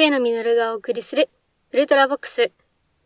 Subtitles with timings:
[0.00, 1.28] 上野実がお送りする
[1.72, 2.52] ウルトラボックス。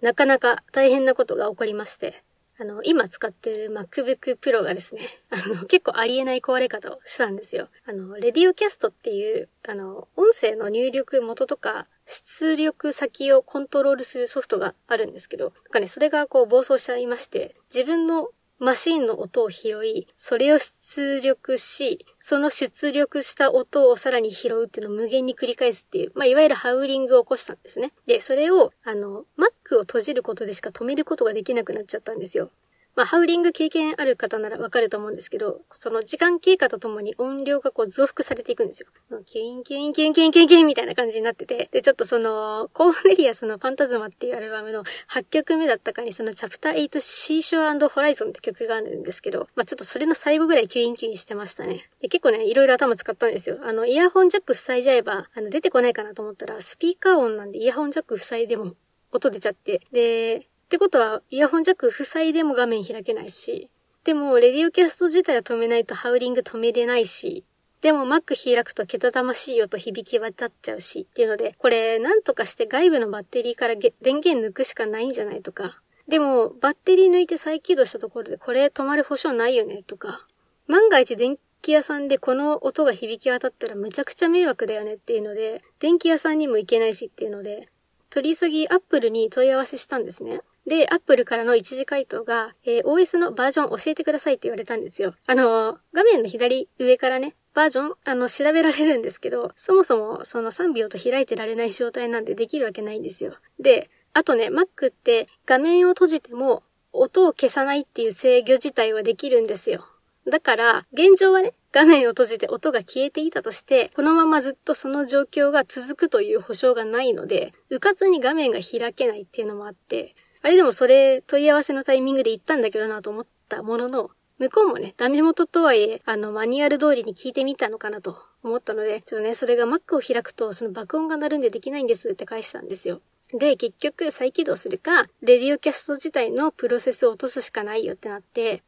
[0.00, 2.22] なかなか大変なことが起こりまして、
[2.56, 7.68] あの、今使ってる MacBook Pro がですね、あの、結構ありえない壊れ方をしたんですよ。
[7.84, 27.92] あの、レディオキャストっていう、あの、音声の入力元とか、出力先をコントロールするソフトがあるんですけど、なんかね、それがこう暴走しちゃいまして、自分のマシンの音を拾い、それを出力し、その出力した音をさらに拾うっていうのを無限に繰り返すっていう、まあ、いわゆるハウリングを起こしたんですね。
[28.06, 32.50] で、それを、あの、Mac を閉じることでしか止めることができなくなっちゃったんですよ。
[32.96, 38.88] まあ、ハウリング経験ある方ならわかると思うんですけど、その時間経過とともに音量がこう増幅されていくんですよ。
[39.24, 51.88] キュインキュインキュインキュインキュインキュインみたいな感じになってて、で、ちょっとその、コーネリアスのファンタズマっていうアルバムの8曲目だったかに、その Chapter 8 Seashore Horizon って曲があるんですけど、まあ、ちょっとそれの最後ぐらいキュインキュインしてましたね。
[52.00, 53.58] で、結構ね、いろいろ頭使ったんですよ。
[53.62, 58.74] あの、イヤホンジャック塞いじゃえば、あの、出てこないかなと思ったら、スピーカー音なんでイヤホンジャック塞いでも
[59.12, 63.68] 音出ちゃって、で、ってことは、イヤホンジャック塞いでも画面開けないし、
[64.02, 67.44] でも、レディオキャスト自体は止めないとハウリング止めれないし、
[67.80, 75.82] でも Mac 開くとけたたましい音響き渡っちゃうし、っていうので、これなんとかして外部のバッテリーから電源抜くしかないんじゃないとか。
[76.08, 80.26] でも、バッテリー抜いて再起動したところでこれ止まる保証ないよねとか。
[80.66, 87.68] 万が一電気屋さんでこの音が響き渡ったらむちゃくちゃ迷惑だよねっていうので、電気屋さんにも行けないしっていうので、
[88.08, 90.40] 取り急ぎ Apple に問い合わせしたんですね。
[90.66, 95.14] で、アップルからの一時回答が、えー、OS のバージョン教えてくださいって言われたんですよ。
[95.26, 103.34] あの、画面の左上からね、バージョン、あの、調べられるんですけど、そもそもその3秒と開いてられない状態なんでできるわけないんですよ。
[103.60, 109.84] で、あとね、Mac って画面を閉じても音を消さないっていう制御自体はできるんですよ。
[110.26, 133.00] だから、現状はね、画面を閉じて音が消えていたとして、このままずっとその状況が続くという保証がないので、うかつに画面が開けないっていうのもあって、あれでもそれ問い合わせのタイミングで言ったんだけどなと思ったものの、向こうもね、ダメ元とはいえ、あの、マニュアル通りに聞いてみたのかなと思ったので、ちょっとね、それが Mac を開くと、その爆音が鳴るんでできないんですって返したんですよ。
[133.32, 138.62] で、結局再起動するか、レディオキャスト自体のプロセスを落とすしかないよってなって、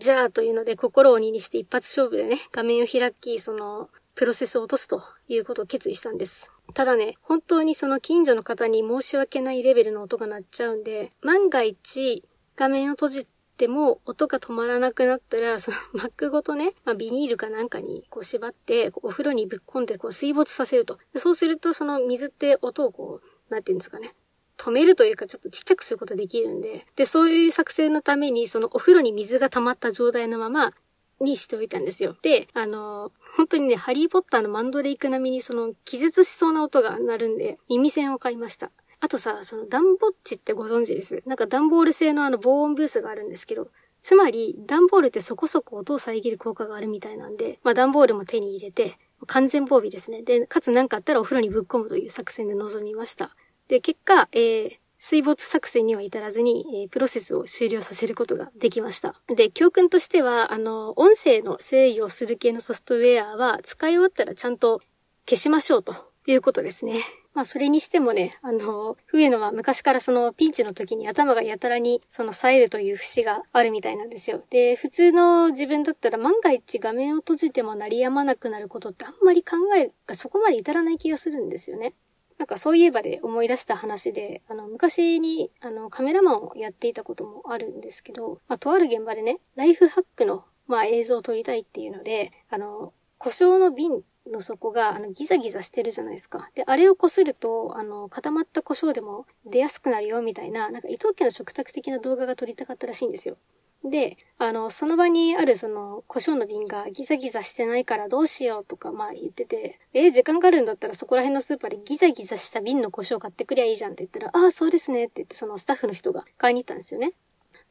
[0.00, 6.52] じゃあというので心を鬼にして一発勝負でね、画面を開き、その、プロセスを落とすということを決意したんです。
[6.72, 12.24] ただね、本当にその近所の方に申し訳ないレベルの音が鳴っちゃうんで、万が一
[12.56, 13.26] 画面を閉じ
[13.56, 20.98] ても音が止まらなくなったら、そのマックごとね、まあ、ビニールかなんかにこう縛って、お風呂にぶっ込んでこう水没させると。
[21.16, 24.14] そうするとその水って音をこう、なんていうんですかね。
[24.56, 26.86] 止めるというかちょっとちっちゃくすることできるんで。
[26.96, 30.72] で、そういう作戦のために、そのお風呂に水が溜まった状態のまま、
[31.20, 32.16] にしておいたんですよ。
[32.22, 38.70] で、あの、本当にね、ハリーポッターのマンドレイク並みにその気絶しそうな音が鳴るんで、耳栓を買いました。
[39.00, 41.22] あとさ、そのダンボッチってご存知です？
[41.26, 43.68] なんかダンボール製のあの防音ブースがあるんですけど、
[44.00, 50.22] つまり、ダンボールってそこそこ音を遮る効果があるみたいなんで、まあダンボールも手に入れて、完全防備ですね。
[50.22, 53.34] で、かつ何かあったらお風呂にぶっ込むという作戦で臨みました。
[53.68, 59.20] で、結果、えー、水没作戦には至らずに、え、プロセスを終了させることができました。
[59.28, 64.80] で、教訓としては、あの、音声の制御をする系のソフトウェアは、使い終わったらちゃんと
[65.28, 65.94] 消しましょうと
[66.26, 67.02] いうことですね。
[67.34, 74.42] まあ、それにしてもね、あの、笛野は昔からそのピンチの時に頭がやたらにその冴えるという節があるみたいなんですよ。
[74.48, 81.92] で、普通の自分だったら万が一画面を閉じても鳴り止まなくなることってあんまり考えがそこまで至らない気がするんですよね。
[82.38, 96.50] なんかそういえばで思い出した話で、あの、昔に、あの、カメラマンをやっていたこともあるんですけど、まあ、とある現場でね、ライフハックの、まあ、映像を撮りたいっていうので、あの、故障の瓶の底が、あの、ギザギザしてるじゃないですか。
[96.54, 103.36] で、あれを擦ると、あの、固まった故障でも出やすくなるよ、みたいな、なんか伊藤家の食卓的な動画が撮りたかったらしいんですよ。
[103.84, 117.12] で、あの、その場にあるその、胡椒の瓶がギザギザしてないからどうしようとか、まあ言ってて、え、時間があるんだったらそこら辺のスーパーでギザギザした瓶の胡椒買ってくりゃいいじゃんって言ったら、ああ、そうですねって言ってそのスタッフの人が買いに行ったんですよね。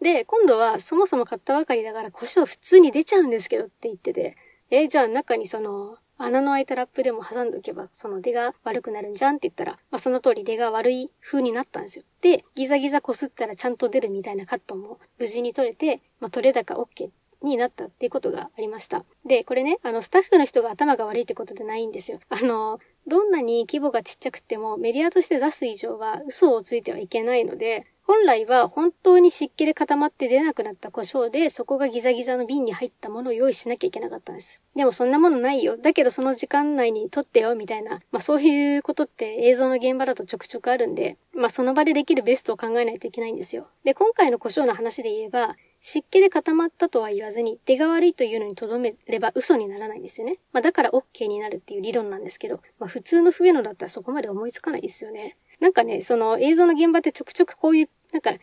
[0.02, 4.38] で、今度はそもそも買ったばかりだから胡椒普通に出ちゃうんですけどって言ってて、
[4.70, 12.06] え、じゃあ中にその、穴の開いたラップでも挟んでおけば、その出が悪くなるんじゃんって言ったら、まあ、その通り出が悪い風になったんですよ。
[12.22, 17.10] で、ギザギザ擦ったらちゃんと出るみたいなカットも無事に取れて、まあ、取れ高 OK
[17.42, 19.04] になったっていうことがありました。
[19.26, 22.20] で、これね、あの、スタッフの人が頭が悪いってことでないんですよ。
[22.30, 34.62] あの、どんなに規模がちっちゃくてもメディアとして出す以上は嘘をついてはいけないので、本来は本当に湿気で固まって出なくなった胡椒で、そこがギザギザの瓶に入ったものを用意しなきゃいけなかったんです。
[34.76, 35.78] でもそんなものないよ。
[35.78, 38.02] だけどその時間内に撮ってよ、みたいな。
[38.12, 43.68] まあそういうことって映像の現場だとちょくちょくあるんで、まあその場でできるベストを考えないといけないんですよ。
[43.86, 50.40] で、今回の胡椒の話で言えば、湿気で固まったとは言わずに、出が悪いというのに留めれば嘘にならないんですよね。
[50.52, 55.38] まあだから OK になるっていう理論なんですけど、まあ普通の笛野だったらそこまで思いつかないですよね。
[55.60, 58.34] なんかね、その映像の現場ってちょくちょくこういう、なんか、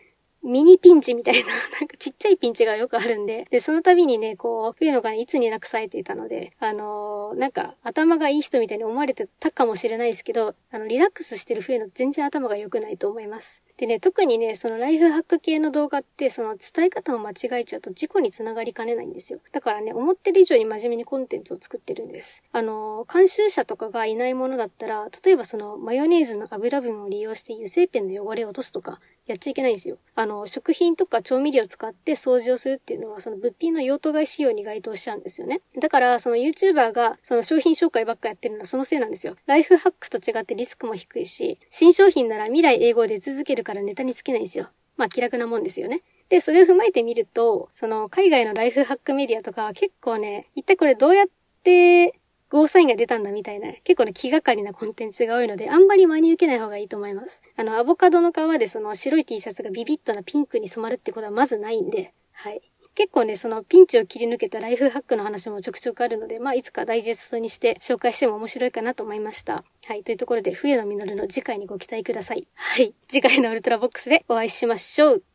[0.43, 1.49] ミニピンチみたいな、
[1.79, 13.61] なんかちっちゃいピンチがよくあるんで、で、その度にね、こう、冬のがね、いつになくされていたので、あのー、なんか、頭がいい人みたいに思われてたかもしれないですけど、あの、リラックスしてる冬の全然頭が良くないと思います。
[13.81, 19.39] でね、特にね、そのライフハック系の動画って、その伝え方を間違えちゃうと事故につながりかねないんですよ。
[19.51, 22.43] だからね、思ってる以上に真面目にコンテンツを作ってるんです。
[22.51, 29.97] あの、監修者とかがいないものだったら、例えばそのマヨネーズの油分を利用して油性ペンの汚れを落とすとか、やっちゃいけないんですよ。
[30.15, 35.61] あの、食品とか調味料を使って掃除をするっていうのは、その物品の用途外仕様に該当しちゃうんですよね。
[35.79, 39.35] だから、その YouTuber がその商品紹介ばっかやってるのはそのせいなんですよ。
[39.45, 44.69] ライフハックと違ってリスクも低いし、新商品なら未来英語で続けるからネタにつけないんですよ。
[44.97, 46.01] まあ気楽なもんですよね。
[46.29, 51.27] で、それを踏まえてみると、その海外のライフハックメディアとかは結構ね、一体これどうやっ
[51.63, 52.19] て
[52.49, 57.41] ゴーサインが出たんだみたいな、結構ね、気がかりなコンテンツが多いので、あんまり真に受けない方がいいと思います。
[57.55, 62.70] あの、アボカドの皮でその白い T シャツがビビッとなピンクに染まるってことはまずないんで、はい。
[62.93, 69.63] 結構ね、そのピンチを切り抜けたライフハックの話もちょくちょくあるので、まあ、いつかダイジェストにして紹介しても面白いかなと思いました。
[69.85, 70.03] はい。
[70.03, 72.47] というところで、冬の実の次回にご期待ください。
[72.53, 72.93] はい。
[73.07, 75.30] 次回のウルトラボックスでお会いしましょう。